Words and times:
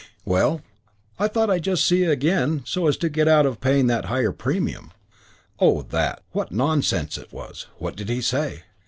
Well, 0.25 0.61
I 1.19 1.27
thought 1.27 1.51
I'd 1.51 1.63
just 1.63 1.85
see 1.85 2.05
again 2.05 2.63
so 2.65 2.87
as 2.87 2.97
to 2.97 3.07
get 3.07 3.27
out 3.27 3.45
of 3.45 3.61
paying 3.61 3.85
that 3.85 4.05
higher 4.05 4.31
premium." 4.31 4.89
"Oh, 5.59 5.83
that. 5.83 6.23
What 6.31 6.51
nonsense 6.51 7.19
it 7.19 7.31
was. 7.31 7.67
What 7.77 7.95
did 7.97 8.09
he 8.09 8.19
say?" 8.19 8.63